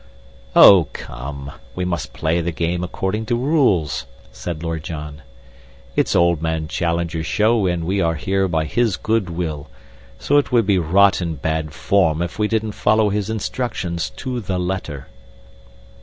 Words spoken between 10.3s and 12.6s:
it would be rotten bad form if we